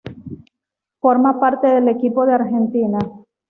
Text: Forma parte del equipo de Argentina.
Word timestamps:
Forma 0.99 1.39
parte 1.39 1.67
del 1.67 1.87
equipo 1.89 2.25
de 2.25 2.33
Argentina. 2.33 2.97